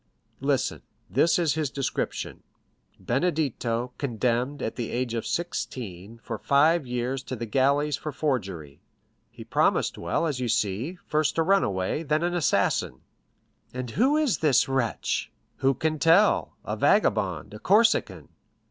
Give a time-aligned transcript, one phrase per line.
[0.39, 0.81] "Listen;
[1.11, 2.41] this is his description:
[2.99, 8.81] 'Benedetto, condemned, at the age of sixteen, for five years to the galleys for forgery.'
[9.29, 13.01] He promised well, as you see—first a runaway, then an assassin."
[13.75, 18.29] "And who is this wretch?" "Who can tell?—a vagabond, a Corsican."